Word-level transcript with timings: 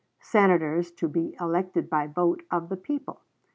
Senators 0.23 0.89
to 0.93 1.07
be 1.07 1.35
elected 1.39 1.87
by 1.87 2.07
vote 2.07 2.41
of 2.49 2.69
the 2.69 2.75
people. 2.75 3.21